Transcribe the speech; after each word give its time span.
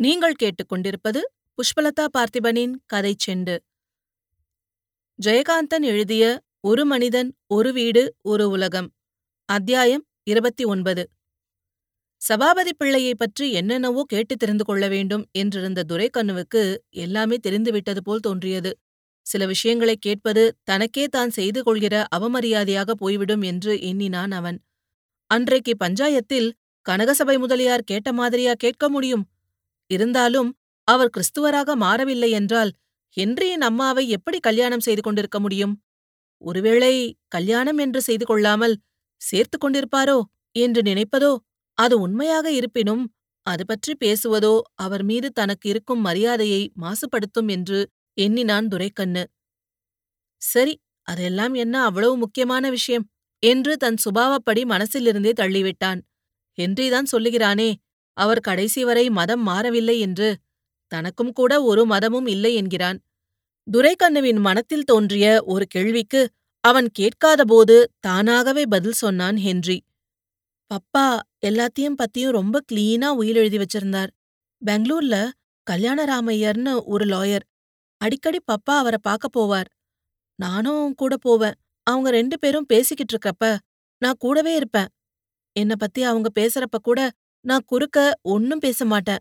நீங்கள் 0.00 0.34
கேட்டுக்கொண்டிருப்பது 0.42 1.20
புஷ்பலதா 1.54 2.06
பார்த்திபனின் 2.18 2.72
கதை 2.86 3.16
செண்டு. 3.26 3.58
ஜெயகாந்தன் 5.22 5.82
எழுதிய 5.82 6.40
ஒரு 6.60 6.84
மனிதன் 6.84 7.36
ஒரு 7.46 7.72
வீடு 7.72 8.14
ஒரு 8.22 8.48
உலகம் 8.48 8.92
அத்தியாயம் 9.44 10.06
இருபத்தி 10.22 10.64
ஒன்பது. 10.64 11.10
சபாபதி 12.16 12.70
பிள்ளையைப் 12.74 13.18
பற்றி 13.18 13.52
என்னென்னவோ 13.52 14.04
கேட்டு 14.06 14.36
தெரிந்து 14.36 14.64
கொள்ள 14.64 14.88
வேண்டும் 14.88 15.26
என்றிருந்த 15.38 15.82
துரைக்கண்ணுவுக்கு 15.88 16.76
எல்லாமே 16.90 17.36
தெரிந்துவிட்டது 17.36 18.02
போல் 18.02 18.20
தோன்றியது. 18.20 18.78
சில 19.22 19.46
விஷயங்களைக் 19.46 20.00
கேட்பது 20.00 20.56
தனக்கே 20.62 21.04
தான் 21.04 21.30
செய்து 21.30 21.62
கொள்கிற 21.62 22.06
அவமரியாதையாக 22.16 22.90
போய்விடும் 22.90 23.42
என்று 23.42 23.80
எண்ணினான் 23.80 24.30
அவன். 24.30 24.62
அன்றைக்கு 25.26 25.76
பஞ்சாயத்தில் 25.84 26.50
கனகசபை 26.88 27.38
முதலியார் 27.38 27.82
கேட்ட 27.82 28.12
மாதிரியா 28.12 28.52
கேட்க 28.56 28.88
முடியும்? 28.88 29.28
இருந்தாலும் 29.90 30.50
அவர் 30.88 31.14
கிறிஸ்துவராக 31.16 31.74
மாறவில்லை 31.76 32.30
என்றால் 32.30 32.72
ஹென்ரியின் 33.16 33.64
அம்மாவை 33.64 34.04
எப்படி 34.08 34.38
கல்யாணம் 34.40 34.80
செய்து 34.80 35.02
கொண்டிருக்க 35.02 35.38
முடியும்? 35.40 35.74
ஒருவேளை 36.42 36.94
கல்யாணம் 37.28 37.78
என்று 37.78 38.00
செய்து 38.00 38.24
கொள்ளாமல் 38.26 38.76
சேர்த்து 39.20 39.56
கொண்டிருப்பாரோ 39.58 40.18
என்று 40.56 40.80
நினைப்பதோ 40.82 41.32
அது 41.78 41.94
உண்மையாக 42.00 42.46
இருப்பினும் 42.52 43.02
அது 43.46 43.64
பற்றி 43.66 43.92
பேசுவதோ 44.00 44.54
அவர் 44.76 45.02
மீது 45.02 45.28
தனக்கு 45.32 45.66
இருக்கும் 45.68 46.00
மரியாதையை 46.00 46.62
மாசுபடுத்தும் 46.80 47.48
என்று 47.48 47.78
எண்ணினான் 48.18 48.68
துரைக்கண்ணு. 48.68 49.22
சரி 50.42 50.74
அதெல்லாம் 51.08 51.54
என்ன 51.54 51.76
அவ்வளவு 51.84 52.14
முக்கியமான 52.16 52.64
விஷயம்? 52.70 53.06
என்று 53.42 53.72
தன் 53.76 53.98
சுபாவப்படி 54.04 54.62
மனசிலிருந்தே 54.64 55.32
தள்ளிவிட்டான். 55.32 56.00
ஹென்றிதான் 56.58 57.10
சொல்லுகிறானே 57.12 57.70
அவர் 58.20 58.40
கடைசி 58.40 58.84
வரை 58.84 59.04
மதம் 59.10 59.42
மாறவில்லை 59.42 59.96
என்று 60.00 60.28
தனக்கும் 60.92 61.32
கூட 61.32 61.52
ஒரு 61.62 61.82
மதமும் 61.84 62.26
இல்லை 62.26 62.52
என்கிறான். 62.54 62.98
துரைக்கண்ணுவின் 63.66 64.40
மனத்தில் 64.40 64.84
தோன்றிய 64.84 65.26
ஒரு 65.44 65.64
கேள்விக்கு 65.66 66.22
அவன் 66.64 66.88
கேட்காதபோது 66.98 67.76
தானாகவே 68.00 68.64
பதில் 68.66 68.98
சொன்னான் 69.02 69.36
ஹென்றி. 69.36 69.78
பப்பா 70.70 71.06
எல்லாத்தையும் 71.46 71.98
பத்தியும் 72.00 72.36
ரொம்ப 72.38 72.56
கிளீனா 72.72 73.08
உயில் 73.20 73.36
எழுதி 73.36 73.58
வச்சிருந்தார். 73.58 74.10
பெங்களூர்ல 74.62 75.16
கல்யாணராமையர்னு 75.66 76.74
ஒரு 76.84 77.04
லாயர் 77.04 77.46
அடிக்கடி 78.00 78.38
பப்பா 78.52 78.74
அவரை 78.82 78.98
பார்க்க 79.02 79.34
போவார். 79.36 79.70
நானும் 80.38 80.94
கூட 80.94 81.14
போவேன். 81.16 81.56
அவங்க 81.86 82.08
ரெண்டு 82.10 82.36
பேரும் 82.38 82.66
பேசிக்கிட்டு 82.66 83.14
இருக்கப்ப 83.14 83.44
நான் 84.02 84.18
கூடவே 84.18 84.52
இருப்பேன். 84.54 84.90
என்ன 85.56 85.72
பத்தி 85.76 86.00
அவங்க 86.02 86.28
பேசுறப்ப 86.40 86.78
கூட 86.82 87.00
நான் 87.44 87.64
குறுக்க 87.66 87.98
ஒன்னும் 88.22 88.58
பேச 88.58 88.84
மாட்டேன். 88.84 89.18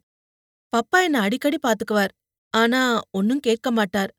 பப்பா 0.73 0.97
என்ன 1.03 1.19
அடிக்கடி 1.19 1.57
பாத்துக்குவார். 1.67 2.13
ஆனா 2.53 3.01
ஒன்னும் 3.11 3.39
கேட்க 3.39 3.71
மாட்டார். 3.71 4.11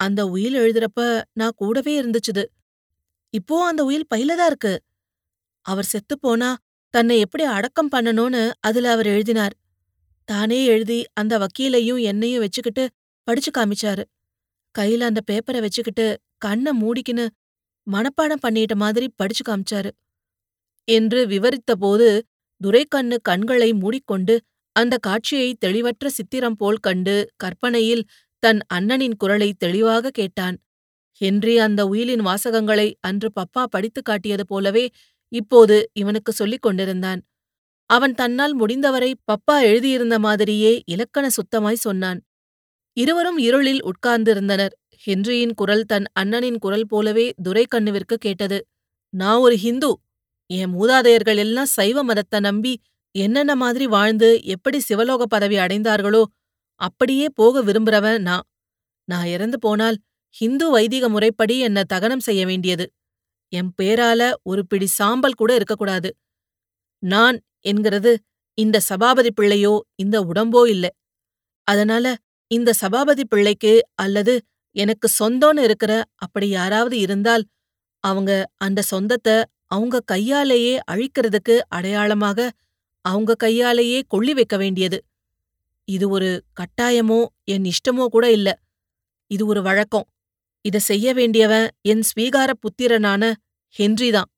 அந்த 0.00 0.26
உயில் 0.26 0.54
எழுதுறப்ப 0.54 1.22
நான் 1.32 1.56
கூடவே 1.56 1.92
இருந்துச்சுது. 2.02 2.44
இப்போ 3.34 3.66
அந்த 3.66 3.84
உயில் 3.84 4.06
பையிலதான் 4.14 4.46
இருக்கு. 4.46 4.74
அவர் 5.66 5.88
செத்துப்போனா 5.92 6.50
தன்னை 6.94 7.18
எப்படி 7.18 7.44
அடக்கம் 7.44 7.90
பண்ணணும்னு 7.90 8.52
அதுல 8.60 8.90
அவர் 8.90 9.06
எழுதினார். 9.06 9.54
தானே 10.28 10.64
எழுதி 10.64 11.04
அந்த 11.12 11.34
வக்கீலையும் 11.38 12.00
என்னையும் 12.02 12.40
வச்சுக்கிட்டு 12.40 12.84
படிச்சு 13.28 13.50
காமிச்சாரு. 13.58 14.04
கையில 14.78 15.00
அந்த 15.00 15.20
பேப்பரை 15.30 15.60
வச்சுக்கிட்டு 15.60 16.06
கண்ணை 16.38 16.72
மூடிக்கின்னு 16.82 17.26
மனப்பாடம் 17.86 18.42
பண்ணிட்ட 18.48 18.74
மாதிரி 18.74 19.06
படிச்சு 19.16 19.44
காமிச்சாரு. 19.44 19.90
என்று 20.88 21.26
விவரித்தபோது 21.26 22.08
துரைக்கண்ணு 22.60 23.20
கண்களை 23.20 23.72
மூடிக்கொண்டு 23.72 24.42
அந்த 24.72 24.96
காட்சியை 24.96 25.54
தெளிவற்ற 25.54 26.08
சித்திரம் 26.08 26.56
போல் 26.56 26.76
கண்டு 26.76 27.28
கற்பனையில் 27.36 28.04
தன் 28.38 28.58
அண்ணனின் 28.74 29.14
குரலை 29.16 29.52
தெளிவாக 29.58 30.10
கேட்டான். 30.10 30.56
ஹென்றி 31.12 31.58
அந்த 31.58 31.86
உயிலின் 31.86 32.20
வாசகங்களை 32.20 32.94
அன்று 33.00 33.30
பப்பா 33.40 33.64
படித்துக் 33.70 34.04
காட்டியது 34.04 34.46
போலவே 34.46 34.90
இப்போது 35.28 35.90
இவனுக்கு 35.92 36.32
சொல்லிக் 36.32 36.62
கொண்டிருந்தான். 36.62 37.22
அவன் 37.86 38.14
தன்னால் 38.14 38.54
முடிந்தவரை 38.54 39.14
பப்பா 39.14 39.60
எழுதியிருந்த 39.62 40.18
மாதிரியே 40.18 40.82
இலக்கண 40.86 41.28
சுத்தமாய் 41.28 41.82
சொன்னான். 41.86 42.20
இருவரும் 42.92 43.38
இருளில் 43.38 43.82
உட்கார்ந்திருந்தனர். 43.84 44.74
ஹென்ரியின் 45.06 45.54
குரல் 45.54 45.84
தன் 45.84 46.04
அண்ணனின் 46.20 46.58
குரல் 46.58 46.86
போலவே 46.86 47.32
துரைக்கண்ணுவிற்கு 47.48 48.14
கேட்டது. 48.18 48.66
நான் 49.08 49.38
ஒரு 49.38 49.56
ஹிந்து 49.56 49.98
என் 50.50 50.72
மூதாதையர்கள் 50.74 51.36
எல்லாம் 51.36 51.70
சைவ 51.76 52.02
மதத்தை 52.02 52.38
நம்பி 52.40 52.72
என்னென்ன 53.14 53.52
மாதிரி 53.54 53.86
வாழ்ந்து 53.86 54.28
எப்படி 54.44 54.78
சிவலோக 54.80 55.22
பதவி 55.26 55.56
அடைந்தார்களோ 55.56 56.22
அப்படியே 56.80 57.26
போக 57.34 57.62
விரும்புறவன் 57.62 58.20
நான். 58.20 58.46
நான் 59.08 59.26
இறந்து 59.26 59.58
போனால் 59.58 59.96
ஹிந்து 60.36 60.66
வைதிக 60.70 61.04
முறைப்படி 61.08 61.54
என்ன 61.58 61.78
தகனம் 61.84 62.24
செய்ய 62.28 62.42
வேண்டியது. 62.46 62.84
என் 63.52 63.70
பேரால 63.78 64.22
ஒரு 64.42 64.62
பிடி 64.66 64.88
சாம்பல் 64.90 65.38
கூட 65.40 65.50
இருக்கக்கூடாது. 65.54 66.10
நான் 67.02 67.36
என்கிறது 67.62 68.12
இந்த 68.58 68.76
சபாபதி 68.80 69.30
பிள்ளையோ 69.30 69.74
இந்த 69.96 70.16
உடம்போ 70.30 70.62
இல்ல. 70.68 70.86
அதனால 71.68 72.06
இந்த 72.50 72.70
சபாபதி 72.74 73.24
பிள்ளைக்கு 73.24 73.72
அல்லது 73.94 74.34
எனக்கு 74.76 75.08
சொந்தம்னு 75.20 75.62
இருக்கிற 75.62 75.92
அப்படி 76.16 76.46
யாராவது 76.50 76.96
இருந்தால் 76.98 77.44
அவங்க 78.04 78.32
அந்த 78.56 78.80
சொந்தத்தை 78.82 79.36
அவங்க 79.70 79.96
கையாலேயே 80.12 80.74
அழிக்கிறதுக்கு 80.90 81.54
அடையாளமாக 81.68 82.48
அவங்க 83.04 83.36
கையாலேயே 83.44 83.98
கொள்ளி 84.08 84.32
வைக்க 84.34 84.56
வேண்டியது. 84.56 84.98
இது 85.88 86.06
ஒரு 86.08 86.30
கட்டாயமோ 86.60 87.20
என் 87.44 87.66
இஷ்டமோ 87.72 88.06
கூட 88.06 88.26
இல்ல. 88.30 88.48
இது 89.30 89.46
ஒரு 89.46 89.60
வழக்கம். 89.62 90.06
இத 90.64 90.78
செய்ய 90.80 91.08
வேண்டியவன் 91.14 91.66
என் 91.82 92.04
ஸ்வீகார 92.10 92.50
புத்திரனான 92.62 93.22
ஹென்ரிதான் 93.74 94.30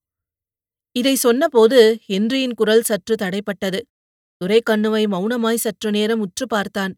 இதை 0.96 1.14
சொன்னபோது 1.16 1.78
ஹென்ரியின் 2.08 2.54
குரல் 2.54 2.82
சற்று 2.82 3.14
தடைப்பட்டது. 3.14 3.80
துரைக்கண்ணுவை 4.40 5.02
மௌனமாய் 5.06 5.62
சற்று 5.64 5.90
நேரம் 5.90 6.20
உற்று 6.20 6.46
பார்த்தான். 6.46 6.94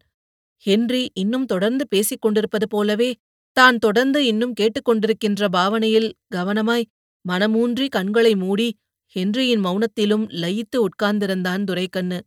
ஹென்றி 0.65 1.03
இன்னும் 1.13 1.45
தொடர்ந்து 1.45 1.83
பேசிக் 1.87 2.21
கொண்டிருப்பது 2.21 2.67
போலவே 2.67 3.09
தான் 3.57 3.77
தொடர்ந்து 3.77 4.19
இன்னும் 4.25 4.53
கேட்டுக்கொண்டிருக்கின்ற 4.61 5.47
பாவனையில் 5.49 6.09
கவனமாய் 6.35 6.85
மனமூன்றி 7.25 7.87
கண்களை 7.87 8.35
மூடி 8.35 8.67
ஹென்ரியின் 9.15 9.63
மௌனத்திலும் 9.65 10.25
லயித்து 10.41 10.77
உட்கார்ந்திருந்தான் 10.77 11.63
துரைக்கண்ணு. 11.63 12.19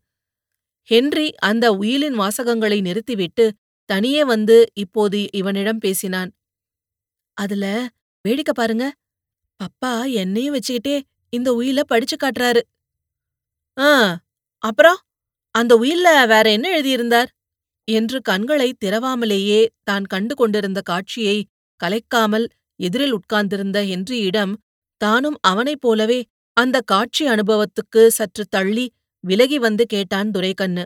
ஹென்றி 0.91 1.27
அந்த 1.41 1.67
உயிலின் 1.73 2.19
வாசகங்களை 2.19 2.81
நிறுத்திவிட்டு 2.81 3.45
தனியே 3.91 4.25
வந்து 4.25 4.57
இப்போது 4.75 5.19
இவனிடம் 5.33 5.79
பேசினான். 5.79 6.31
அதுல 7.39 7.65
வேடிக்கை 8.25 8.55
பாருங்க. 8.57 8.85
பப்பா 9.61 10.13
என்னையும் 10.13 10.55
வச்சுக்கிட்டே 10.55 10.97
இந்த 11.33 11.49
உயில 11.53 11.81
படிச்சு 11.87 12.17
காட்டுறாரு. 12.17 12.63
ஆ 13.79 13.89
அப்புறம்? 14.65 14.99
அந்த 15.55 15.73
உயில்ல 15.77 16.09
வேற 16.27 16.47
என்ன 16.51 16.67
எழுதியிருந்தார்? 16.71 17.31
என்று 17.89 18.19
கண்களை 18.21 18.69
திறவாமலேயே 18.85 19.61
தான் 19.83 20.05
கண்டு 20.05 20.35
கொண்டிருந்த 20.35 20.81
காட்சியை 20.81 21.37
கலைக்காமல் 21.81 22.47
எதிரில் 22.81 23.13
உட்கார்ந்திருந்த 23.13 23.79
ஹென்ரியிடம் 23.83 24.53
தானும் 24.97 25.39
அவனைப் 25.41 25.81
போலவே 25.81 26.25
அந்த 26.53 26.81
காட்சி 26.81 27.27
அனுபவத்துக்கு 27.29 28.07
சற்று 28.07 28.45
தள்ளி 28.47 28.93
விலகி 29.21 29.59
வந்து 29.59 29.87
கேட்டான் 29.87 30.31
துரைக்கண்ணு. 30.31 30.85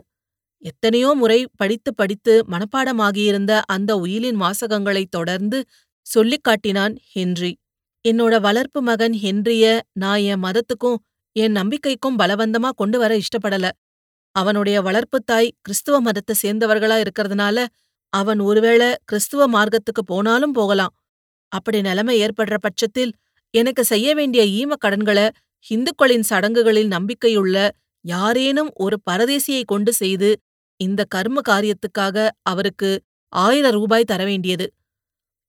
எத்தனையோ 0.63 1.13
முறை 1.15 1.47
படித்து 1.55 1.95
படித்து 1.95 2.45
மனப்பாடமாகியிருந்த 2.49 3.61
அந்த 3.65 3.95
உயிலின் 3.95 4.41
வாசகங்களைத் 4.41 5.09
தொடர்ந்து 5.09 5.65
சொல்லிக் 6.05 6.43
காட்டினான் 6.43 6.95
ஹென்றி. 7.11 7.57
என்னோட 8.07 8.41
வளர்ப்பு 8.41 8.81
மகன் 8.81 9.13
ஹென்றிய 9.13 9.79
நான் 9.93 10.19
என் 10.19 10.43
மதத்துக்கும் 10.43 10.97
என் 11.35 11.53
நம்பிக்கைக்கும் 11.53 12.17
பலவந்தமா 12.17 12.69
கொண்டு 12.69 12.97
வர 12.99 13.17
இஷ்டப்படல. 13.17 13.69
அவனுடைய 14.35 14.81
வளர்ப்புத் 14.81 15.25
தாய் 15.25 15.55
கிறிஸ்துவ 15.61 16.01
மதத்தை 16.01 16.35
சேர்ந்தவர்களா 16.43 17.03
இருக்கிறதுனால 17.03 17.65
அவன் 18.13 18.39
ஒருவேளை 18.39 18.95
கிறிஸ்துவ 19.05 19.47
மார்க்கத்துக்கு 19.47 20.03
போனாலும் 20.05 20.51
போகலாம். 20.51 20.93
அப்படி 21.47 21.81
நிலைமை 21.81 22.21
ஏற்படுற 22.21 22.57
பட்சத்தில் 22.59 23.13
எனக்கு 23.53 23.83
செய்ய 23.83 24.09
வேண்டிய 24.15 24.41
ஈமக் 24.59 24.83
கடன்களை 24.85 25.25
ஹிந்துக்களின் 25.65 26.25
சடங்குகளில் 26.29 26.91
நம்பிக்கையுள்ள 26.91 27.57
யாரேனும் 28.05 28.71
ஒரு 28.75 28.95
பரதேசியை 29.09 29.63
கொண்டு 29.63 29.91
செய்து 29.93 30.29
இந்த 30.79 31.01
கர்ம 31.07 31.41
காரியத்துக்காக 31.49 32.15
அவருக்கு 32.41 32.89
ஆயிரம் 33.33 33.71
ரூபாய் 33.71 34.03
தர 34.03 34.21
வேண்டியது. 34.25 34.65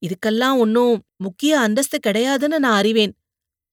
இதுக்கெல்லாம் 0.02 0.56
ஒன்னும் 0.58 0.94
முக்கிய 1.16 1.52
அந்தஸ்து 1.58 1.98
கிடையாதுன்னு 2.06 2.58
நான் 2.58 2.78
அறிவேன். 2.78 3.12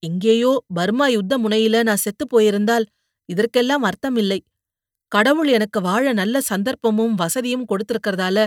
இங்கேயோ 0.04 0.52
பர்மா 0.74 1.08
யுத்த 1.08 1.34
முனையில 1.38 1.82
நான் 1.84 2.04
செத்து 2.04 2.26
போயிருந்தால் 2.28 2.86
இதற்கெல்லாம் 3.30 3.84
அர்த்தம் 3.84 4.16
இல்லை 4.16 4.40
கடவுள் 5.12 5.50
எனக்கு 5.50 5.80
வாழ 5.82 6.06
நல்ல 6.14 6.40
சந்தர்ப்பமும் 6.50 7.16
வசதியும் 7.16 7.68
கொடுத்திருக்கறதால 7.72 8.38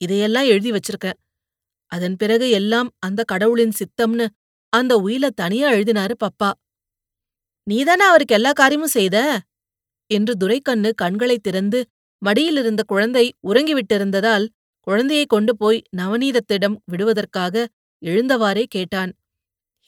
இதையெல்லாம் 0.00 0.46
எழுதி 0.46 0.70
வச்சிருக்கேன். 0.72 1.18
அதன் 1.92 2.16
பிறகு 2.16 2.46
எல்லாம் 2.50 2.88
அந்த 2.98 3.20
கடவுளின் 3.24 3.74
சித்தம்னு 3.80 4.26
அந்த 4.68 4.98
உயில 4.98 5.28
தனியா 5.28 5.70
எழுதினாரு 5.70 6.14
பப்பா. 6.24 6.50
நீதானே 7.64 8.04
அவருக்கு 8.04 8.34
எல்லா 8.34 8.52
காரியமும் 8.52 8.88
செய்த? 8.88 9.40
என்று 10.06 10.36
துரைக்கண்ணு 10.36 10.94
கண்களைத் 10.94 11.42
திறந்து 11.42 11.86
மடியிலிருந்த 12.22 12.80
குழந்தை 12.86 13.34
உறங்கிவிட்டிருந்ததால் 13.48 14.48
குழந்தையைக் 14.80 15.28
கொண்டு 15.28 15.56
போய் 15.56 15.82
நவநீதத்திடம் 15.96 16.76
விடுவதற்காக 16.84 17.68
எழுந்தவாறே 18.02 18.64
கேட்டான். 18.68 19.12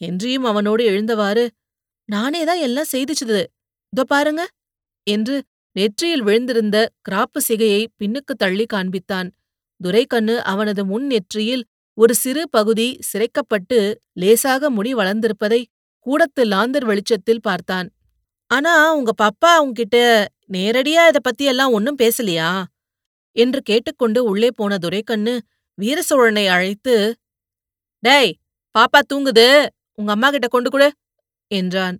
என்றியும் 0.01 0.45
அவனோடு 0.45 0.89
எழுந்தவாறு 0.89 1.49
நானேதான் 2.11 2.59
எல்லாம் 2.59 2.91
செய்திச்சுது. 2.91 3.45
இதோ 3.93 4.03
பாருங்க 4.07 4.49
என்று 5.03 5.43
நெற்றியில் 5.71 6.23
விழுந்திருந்த 6.23 6.87
கிராப்பு 7.09 7.39
சிகையை 7.47 7.85
பின்னுக்கு 8.03 8.33
தள்ளி 8.37 8.65
காண்பித்தான். 8.73 9.29
துரைக்கண்ணு 9.81 10.43
அவனது 10.43 10.85
முன் 10.85 11.05
நெற்றியில் 11.05 11.63
ஒரு 11.97 12.13
சிறு 12.15 12.43
பகுதி 12.49 12.99
சிரைக்கப்பட்டு 13.09 13.79
லேசாக 14.13 14.69
முடி 14.69 14.91
வளர்ந்திருப்பதை 14.95 15.61
கூடத்து 16.05 16.41
லாந்தர் 16.45 16.85
வெளிச்சத்தில் 16.85 17.41
பார்த்தான். 17.41 17.87
ஆனா 18.51 18.93
உங்க 18.93 19.11
பப்பா 19.23 19.51
உங்ககிட்ட 19.57 19.97
நேரடியா 20.51 21.03
இத 21.07 21.19
பத்தியெல்லாம் 21.27 21.71
ஒன்னும் 21.71 21.99
பேசலையா? 22.01 22.63
என்று 23.35 23.61
கேட்டுக்கொண்டு 23.61 24.23
உள்ளே 24.23 24.49
போன 24.55 24.77
துரைக்கண்ணு 24.77 25.35
வீரசோழனை 25.77 26.45
அழைத்து 26.47 26.95
டேய் 28.03 28.33
பாப்பா 28.75 28.99
தூங்குது. 29.13 29.47
உங்க 29.93 30.11
அம்மா 30.11 30.29
கிட்ட 30.29 30.47
கொண்டு 30.47 30.69
கொடு 30.69 30.87
என்றான். 31.51 31.97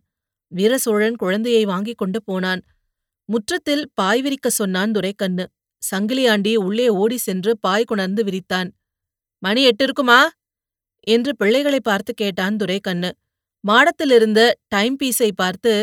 வீரசோழன் 0.51 1.15
குழந்தையை 1.15 1.65
வாங்கிக் 1.65 1.97
கொண்டு 1.97 2.19
போனான். 2.23 2.61
முற்றத்தில் 3.29 3.83
பாய் 3.93 4.21
விரிக்க 4.21 4.47
சொன்னான் 4.49 4.91
துரைக்கண்ணு. 4.91 5.45
சங்கிலியாண்டி 5.83 6.53
உள்ளே 6.57 6.89
ஓடி 6.89 7.17
சென்று 7.17 7.51
பாய் 7.59 7.83
கொணர்ந்து 7.83 8.23
விரித்தான். 8.23 8.69
மணி 9.43 9.61
எட்டு 9.63 9.83
இருக்குமா? 9.83 10.19
என்று 11.07 11.31
பிள்ளைகளை 11.35 11.79
பார்த்து 11.83 12.11
கேட்டான் 12.13 12.55
துரைக்கண்ணு. 12.55 13.09
மாடத்திலிருந்த 13.63 14.41
டைம் 14.67 14.95
பீஸை 15.01 15.29
பார்த்து 15.35 15.73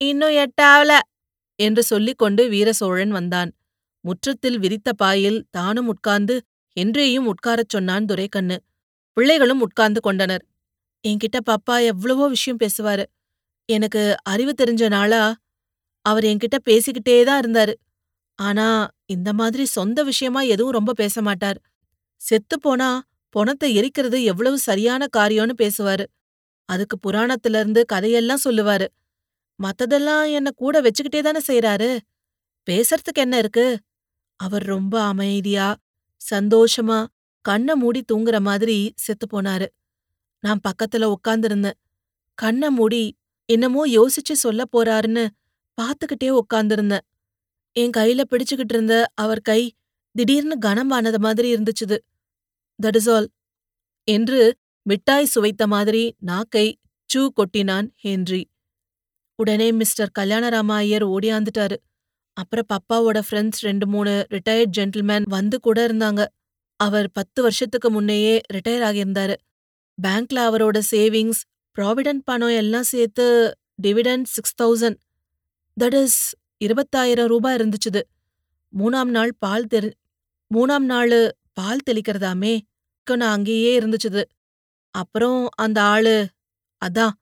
இன்னும் 0.00 0.34
எட்டாவல 0.44 0.92
என்று 1.58 1.82
சொல்லிக் 1.82 2.18
கொண்டு 2.18 2.42
வீரசோழன் 2.48 3.08
வந்தான். 3.08 3.50
முற்றத்தில் 4.04 4.58
விரித்த 4.58 4.90
பாயில் 4.92 5.38
தானும் 5.50 5.88
உட்கார்ந்து 5.88 6.36
என்றேயும் 6.76 7.28
உட்காரச் 7.28 7.68
சொன்னான் 7.68 8.04
துரைக்கண்ணு. 8.04 8.56
பிள்ளைகளும் 9.16 9.62
உட்கார்ந்து 9.62 10.00
கொண்டனர். 10.00 10.44
என்கிட்ட 11.04 11.38
பப்பா 11.50 11.76
எவ்வளவோ 11.86 12.26
விஷயம் 12.28 12.60
பேசுவாரு. 12.60 13.04
எனக்கு 13.68 14.02
அறிவு 14.24 14.52
தெரிஞ்ச 14.62 14.84
நாளா 14.88 15.22
அவர் 16.04 16.24
என்கிட்ட 16.24 16.58
பேசிக்கிட்டே 16.70 17.16
தான் 17.24 17.40
இருந்தாரு. 17.42 17.74
ஆனா 18.38 18.66
இந்த 19.06 19.30
மாதிரி 19.32 19.64
சொந்த 19.68 20.00
விஷயமா 20.02 20.40
எதுவும் 20.46 20.76
ரொம்ப 20.78 20.92
பேச 20.92 21.22
மாட்டார். 21.22 21.58
செத்துப்போனா 22.20 22.90
பொணத்தை 23.36 23.68
எரிக்கிறது 23.78 24.18
எவ்வளவு 24.24 24.58
சரியான 24.58 25.06
காரியம்னு 25.16 25.54
பேசுவாரு. 25.62 26.04
அதுக்கு 26.68 26.96
புராணத்துல 27.06 27.58
இருந்து 27.60 27.84
கதையெல்லாம் 27.86 28.44
சொல்லுவாரு. 28.44 28.86
மத்ததெல்லாம் 29.58 30.32
என்ன 30.32 30.50
கூட 30.50 30.80
வச்சுக்கிட்டே 30.80 31.20
தானே 31.20 31.40
செய்யறாரு 31.46 31.90
பேசறதுக்கு 32.66 33.20
என்ன 33.24 33.38
இருக்கு? 33.38 33.66
அவர் 34.40 34.64
ரொம்ப 34.64 34.94
அமைதியா 35.02 35.76
சந்தோஷமா 36.20 37.06
கண்ண 37.44 37.76
மூடி 37.76 38.00
தூங்குற 38.12 38.36
மாதிரி 38.40 38.92
செத்து 38.96 39.26
போனாரு. 39.32 39.66
நான் 40.42 40.60
பக்கத்துல 40.68 41.14
உட்கார்ந்திருந்தேன். 41.14 41.78
கண்ண 42.38 42.70
மூடி 42.70 43.02
என்னமோ 43.48 43.82
யோசிச்சு 43.86 44.34
சொல்ல 44.34 44.62
போறாருன்னு 44.72 45.24
பாத்துக்கிட்டே 45.78 46.28
உட்கார்ந்திருந்தேன். 46.40 47.04
என் 47.76 47.94
கையில 47.96 48.20
பிடிச்சுக்கிட்டு 48.30 48.74
இருந்த 48.76 48.94
அவர் 49.14 49.40
கை 49.40 49.60
திடீர்னு 50.16 50.56
கனமானது 50.66 51.18
மாதிரி 51.18 51.48
இருந்துச்சுது. 51.54 51.96
தட் 52.78 52.98
இஸ் 53.00 53.10
ஆல் 53.14 53.28
என்று 54.08 54.40
மிட்டாய் 54.86 55.32
சுவைத்த 55.32 55.62
மாதிரி 55.66 56.02
நாக்கை 56.30 56.66
சூ 57.10 57.22
கொட்டினான் 57.38 57.88
ஹென்றி. 58.04 58.42
உடனே 59.38 59.68
மிஸ்டர் 59.72 60.12
கல்யாணராம 60.18 60.70
ஐயர் 60.82 61.04
ஓடியாந்துட்டாரு 61.06 61.76
அப்புறம் 62.36 62.68
பப்பாவோட 62.72 63.18
ஃப்ரெண்ட்ஸ் 63.26 63.60
ரெண்டு 63.60 63.86
மூணு 63.86 64.12
ரிட்டையர்ட் 64.34 64.72
ஜென்டில்மேன் 64.78 65.26
வந்து 65.36 65.56
கூட 65.60 65.78
இருந்தாங்க. 65.88 66.22
அவர் 66.80 67.08
பத்து 67.10 67.42
வருஷத்துக்கு 67.42 67.88
முன்னையே 67.90 68.34
ரிட்டையர் 68.54 68.84
ஆகியிருந்தாரு. 68.88 69.36
பேங்க்ல 69.98 70.38
அவரோட 70.48 70.78
சேவிங்ஸ் 70.90 71.42
ப்ராவிடன்ட் 71.76 72.24
பணம் 72.24 72.54
எல்லாம் 72.62 72.88
சேர்த்து 72.92 73.26
dividend 73.82 74.26
six 74.34 74.56
thousand 74.62 74.98
that 75.76 75.96
is 76.02 76.20
இருபத்தாயிரம் 76.64 77.30
ரூபாய் 77.34 77.56
இருந்துச்சுது. 77.58 78.02
மூணாம் 78.72 79.12
நாள் 79.16 79.32
பால் 79.38 79.66
தெரி 79.72 79.90
மூணாம் 80.50 80.86
நாள் 80.92 81.14
பால் 81.52 81.86
தெளிக்கிறதாமே 81.88 82.54
நான் 83.06 83.34
அங்கேயே 83.36 83.70
இருந்துச்சுது. 83.80 84.22
அப்புறம் 84.94 85.40
அந்த 85.56 85.78
ஆளு 85.94 86.14
அதான் 86.82 87.14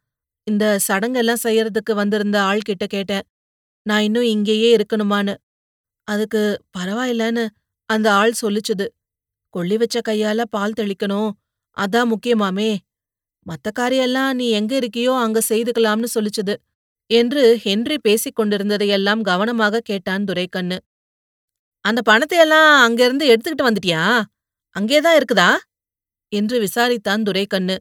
இந்த 0.46 0.64
சடங்கெல்லாம் 0.88 1.42
செய்யறதுக்கு 1.44 1.92
வந்திருந்த 1.94 2.38
ஆள் 2.42 2.62
கிட்ட 2.62 2.84
கேட்டேன். 2.86 3.24
நான் 3.86 4.04
இன்னும் 4.08 4.28
இங்கேயே 4.34 4.68
இருக்கணுமான்னு. 4.76 5.34
அதுக்கு 6.08 6.42
பரவாயில்லன்னு 6.78 7.44
அந்த 7.90 8.08
ஆள் 8.14 8.34
சொல்லிச்சுது. 8.42 8.86
கொள்ளி 9.54 9.76
வச்ச 9.78 9.98
கையால 10.08 10.42
பால் 10.50 10.78
தெளிக்கணும் 10.80 11.30
அதான் 11.76 12.10
முக்கியமாமே. 12.14 12.70
மத்த 13.46 13.68
காரியெல்லாம் 13.72 14.32
நீ 14.36 14.46
எங்க 14.50 14.72
இருக்கியோ 14.80 15.14
அங்க 15.24 15.40
செய்துக்கலாம்னு 15.50 16.10
சொல்லிச்சுது 16.16 16.56
என்று 17.10 17.42
ஹென்றி 17.64 17.98
பேசிக் 17.98 18.38
கொண்டிருந்ததையெல்லாம் 18.40 19.22
கவனமாக 19.22 19.82
கேட்டான் 19.82 20.24
துரைக்கண்ணு. 20.24 20.78
அந்த 21.84 22.02
பணத்தையெல்லாம் 22.02 22.82
அங்கிருந்து 22.82 23.24
எடுத்துக்கிட்டு 23.28 23.62
வந்துட்டியா? 23.62 24.22
அங்கேதான் 24.76 25.18
இருக்குதா? 25.18 25.50
என்று 26.32 26.56
விசாரித்தான் 26.60 27.22
துரைக்கண்ணு. 27.22 27.76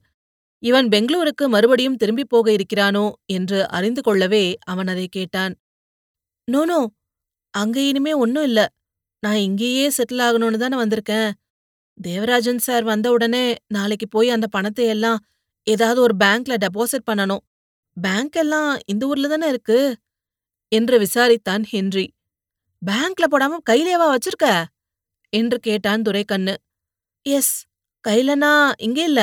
இவன் 0.63 0.87
பெங்களூருக்கு 0.87 1.49
மறுபடியும் 1.49 1.95
திரும்பிப் 1.95 2.29
போக 2.29 2.51
இருக்கிறானோ 2.51 3.11
என்று 3.25 3.69
அறிந்து 3.69 4.01
கொள்ளவே 4.01 4.57
அவன் 4.65 4.87
அதை 4.87 5.07
கேட்டான். 5.07 5.55
நோனோ 6.51 6.79
அங்க 7.53 7.79
இனிமே 7.81 8.13
ஒன்னும் 8.13 8.43
இல்ல. 8.43 8.69
நான் 9.23 9.35
இங்கேயே 9.35 9.87
செட்டில் 9.89 10.21
ஆகணும்னு 10.21 10.57
தானே 10.57 10.77
வந்திருக்கேன். 10.77 11.31
தேவராஜன் 12.01 12.57
சார் 12.57 12.83
வந்த 12.83 13.11
உடனே 13.11 13.55
நாளைக்கு 13.67 14.07
போய் 14.07 14.29
அந்த 14.29 14.47
பணத்தை 14.47 14.85
எல்லாம் 14.85 15.19
ஏதாவது 15.67 16.01
ஒரு 16.01 16.15
பேங்க்ல 16.23 16.55
டெபாசிட் 16.57 17.09
பண்ணணும். 17.11 17.43
பேங்க் 17.97 18.35
எல்லாம் 18.35 18.79
இந்த 18.85 19.05
ஊர்ல 19.05 19.27
தானே 19.27 19.47
இருக்கு? 19.47 19.79
என்று 20.71 20.99
விசாரித்தான் 20.99 21.63
ஹென்றி. 21.63 22.05
பேங்க்ல 22.83 23.25
போடாம 23.31 23.57
கையிலேவா 23.69 24.07
வச்சிருக்க? 24.13 24.47
என்று 25.33 25.59
கேட்டான் 25.59 26.01
துரைக்கண்ணு. 26.01 26.53
எஸ் 27.25 27.53
கையிலனா 28.07 28.51
இங்கே 28.77 29.03
இல்ல. 29.03 29.21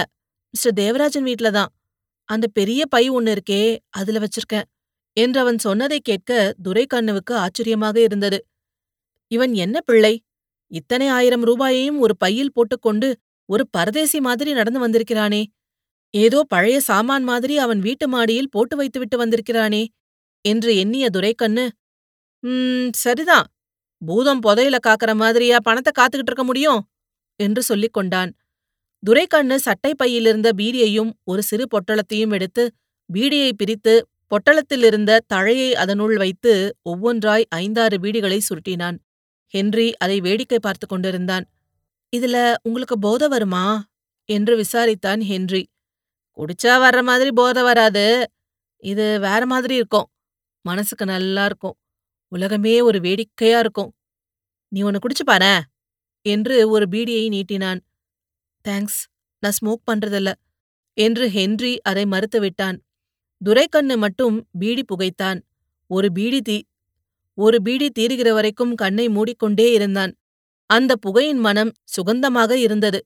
மிஸ்டர் 0.54 0.72
தேவராஜன் 0.72 1.22
வீட்ல 1.22 1.50
தான். 1.50 1.70
அந்த 2.28 2.46
பெரிய 2.52 2.80
பை 2.86 3.08
ஒன்னு 3.08 3.34
இருக்கே 3.34 3.62
அதுல 3.90 4.18
வச்சிருக்கேன் 4.18 4.66
என்று 5.16 5.40
அவன் 5.40 5.58
சொன்னதை 5.58 5.98
கேட்க 6.00 6.30
துரைக்கண்ணுவுக்கு 6.68 7.32
ஆச்சரியமாக 7.34 7.96
இருந்தது. 8.00 8.38
இவன் 9.30 9.52
என்ன 9.54 9.76
பிள்ளை? 9.80 10.14
இத்தனை 10.72 11.08
ஆயிரம் 11.08 11.44
ரூபாயையும் 11.44 11.98
ஒரு 11.98 12.14
பையில் 12.16 12.52
போட்டுக்கொண்டு 12.52 13.08
ஒரு 13.48 13.64
பரதேசி 13.70 14.20
மாதிரி 14.20 14.52
நடந்து 14.52 14.80
வந்திருக்கிறானே. 14.80 15.42
ஏதோ 16.14 16.38
பழைய 16.48 16.76
சாமான் 16.80 17.24
மாதிரி 17.24 17.58
அவன் 17.58 17.80
வீட்டு 17.80 18.08
மாடியில் 18.08 18.48
போட்டு 18.48 18.76
வைத்துவிட்டு 18.76 19.16
வந்திருக்கிறானே 19.16 19.82
என்று 20.44 20.70
எண்ணிய 20.76 21.06
துரைக்கண்ணு 21.10 21.64
ம் 22.42 22.90
சரிதான். 22.94 23.48
பூதம் 24.02 24.42
புதையில 24.42 24.76
காக்கிற 24.86 25.14
மாதிரியா 25.14 25.56
பணத்தை 25.62 25.92
காத்துக்கிட்டு 25.98 26.30
இருக்க 26.30 26.44
முடியும்? 26.44 26.80
என்று 27.40 27.62
சொல்லிக் 27.62 27.92
கொண்டான். 27.92 28.30
துரைக்கண்ணு 29.02 29.60
சட்டை 29.60 29.92
பையிலிருந்த 29.94 30.48
பீடியையும் 30.56 31.10
ஒரு 31.24 31.42
சிறு 31.42 31.64
பொட்டளத்தையும் 31.66 32.32
எடுத்து 32.32 32.64
பீடியை 33.14 33.52
பிரித்து 33.52 33.94
பொட்டளத்திலிருந்த 34.30 35.12
தழையை 35.34 35.70
அதனுள் 35.72 36.16
வைத்து 36.16 36.52
ஒவ்வொன்றாய் 36.90 37.44
ஐந்தாறு 37.48 37.96
பீடிகளை 37.98 38.38
சுருட்டினான். 38.48 38.98
ஹென்றி 39.54 39.96
அதை 39.96 40.20
வேடிக்கை 40.20 40.58
பார்த்து 40.60 40.86
கொண்டிருந்தான். 40.86 41.46
இதுல 42.16 42.36
உங்களுக்கு 42.62 42.98
போத 42.98 43.28
வருமா? 43.28 43.64
என்று 44.28 44.54
விசாரித்தான் 44.56 45.22
ஹென்றி. 45.22 45.62
குடிச்சா 46.38 46.74
வர்ற 46.84 47.02
மாதிரி 47.02 47.30
போத 47.32 47.62
வராது. 47.62 48.06
இது 48.82 49.20
வேற 49.20 49.46
மாதிரி 49.46 49.74
இருக்கும். 49.74 50.08
மனசுக்கு 50.64 51.04
நல்லா 51.04 51.44
இருக்கும். 51.44 51.76
உலகமே 52.32 52.74
ஒரு 52.80 52.98
வேடிக்கையா 53.00 53.58
இருக்கும். 53.58 53.90
நீ 54.72 54.80
ஒன்னு 54.82 55.02
குடிச்சு 55.04 55.24
பாரு 55.24 55.54
என்று 56.26 56.56
ஒரு 56.70 56.86
பீடியை 56.90 57.24
நீட்டினான். 57.28 57.80
தேங்க்ஸ் 58.64 59.00
நான் 59.42 59.56
ஸ்மோக் 59.58 59.82
பண்றதில்ல 59.90 60.30
என்று 60.96 61.26
ஹென்றி 61.28 61.72
அதை 61.82 62.04
மறுத்துவிட்டான் 62.04 62.78
துரைக்கண்ணு 63.40 63.94
மட்டும் 63.96 64.36
பீடி 64.58 64.82
புகைத்தான். 64.84 65.38
ஒரு 65.90 66.08
பீடி 66.12 66.40
தீ 66.40 66.56
ஒரு 67.38 67.58
பீடி 67.62 67.86
தீருகிற 67.98 68.28
வரைக்கும் 68.32 68.74
கண்ணை 68.74 69.06
மூடிக்கொண்டே 69.08 69.66
இருந்தான். 69.72 70.12
அந்த 70.70 70.92
புகையின் 70.96 71.40
மனம் 71.40 71.72
சுகந்தமாக 71.84 72.52
இருந்தது. 72.58 73.00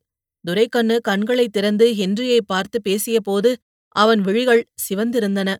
துரைக்கண்ணு 0.44 0.96
கண்களை 1.00 1.46
திறந்து 1.48 1.86
ஹென்ரியை 1.92 2.40
பார்த்து 2.46 2.78
பேசியபோது 2.88 3.50
அவன் 3.96 4.20
விழிகள் 4.20 4.62
சிவந்திருந்தன. 4.84 5.50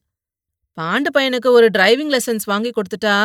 பாண்டு 0.78 1.10
பையனுக்கு 1.16 1.48
ஒரு 1.50 1.66
டிரைவிங் 1.78 2.12
லெசன்ஸ் 2.14 2.46
வாங்கி 2.46 2.70
கொடுத்துட்டா 2.70 3.16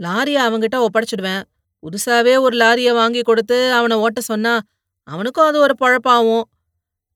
லாரிய 0.00 0.38
அவங்கிட்ட 0.46 0.76
ஒப்படைச்சிடுவேன். 0.86 1.42
புதுசாவே 1.82 2.34
ஒரு 2.40 2.56
லாரிய 2.56 2.92
வாங்கி 2.92 3.20
கொடுத்து 3.20 3.72
அவனை 3.72 3.96
ஓட்ட 3.96 4.20
சொன்னா 4.20 4.54
அவனுக்கும் 5.08 5.46
அது 5.46 5.58
ஒரு 5.58 5.74
பொழப்பாவும். 5.80 6.44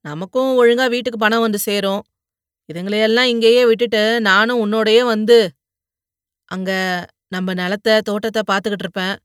நமக்கும் 0.05 0.51
ஒழுங்கா 0.61 0.89
வீட்டுக்கு 0.89 1.19
பணம் 1.19 1.41
வந்து 1.41 1.59
சேரும். 1.59 2.03
இதுங்களையெல்லாம் 2.69 3.29
இங்கேயே 3.29 3.65
விட்டுட்டு 3.65 4.21
நானும் 4.21 4.61
உன்னோடையே 4.65 5.03
வந்து 5.05 5.39
அங்க 6.49 6.71
நம்ம 7.29 7.55
நிலத்த 7.55 8.01
தோட்டத்தை 8.01 8.43
பார்த்துக்கிட்டு 8.51 8.87
இருப்பேன். 8.87 9.17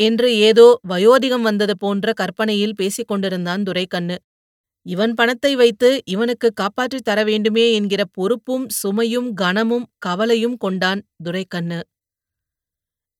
என்று 0.00 0.28
ஏதோ 0.38 0.66
வயோதிகம் 0.88 1.40
வந்தது 1.40 1.74
போன்ற 1.78 2.12
கற்பனையில் 2.12 2.74
பேசிக் 2.74 3.08
கொண்டிருந்தான் 3.08 3.62
துரைக்கண்ணு. 3.62 4.16
இவன் 4.86 5.14
பணத்தை 5.14 5.52
வைத்து 5.56 5.88
இவனுக்கு 6.04 6.48
காப்பாற்றித் 6.54 7.04
தர 7.04 7.24
வேண்டுமே 7.24 7.72
என்கிற 7.72 8.02
பொறுப்பும் 8.12 8.66
சுமையும் 8.82 9.28
கனமும் 9.34 9.86
கவலையும் 9.98 10.56
கொண்டான் 10.56 11.02
துரைக்கண்ணு. 11.24 11.80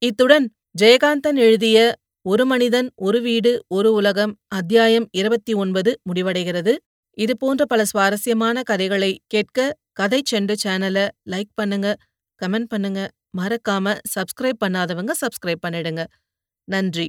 இத்துடன் 0.03 0.47
ஜெயகாந்தன் 0.81 1.37
எழுதிய 1.37 1.77
ஒரு 2.23 2.45
மனிதன் 2.47 2.93
ஒரு 2.97 3.21
வீடு 3.21 3.51
ஒரு 3.69 3.93
உலகம் 3.93 4.33
அத்தியாயம் 4.49 5.07
இருபத்தி 5.11 5.53
ஒன்பது 5.55 6.01
முடிவடைகிறது. 6.09 6.73
இது 7.19 7.37
போன்ற 7.37 7.65
பல 7.65 7.85
சுவாரஸ்யமான 7.85 8.63
கதைகளை 8.63 9.21
கேட்க 9.27 9.77
கதை 9.93 10.23
செண்டு 10.33 10.55
சேனலை 10.65 11.09
லைக் 11.31 11.53
பண்ணுங்க 11.55 11.97
கமெண்ட் 12.41 12.69
பண்ணுங்க. 12.69 13.09
மறக்காம 13.39 13.95
சப்ஸ்கிரைப் 14.15 14.61
பண்ணாதவங்க 14.65 15.13
சப்ஸ்கிரைப் 15.21 15.63
பண்ணிடுங்க. 15.67 16.05
நன்றி. 16.69 17.09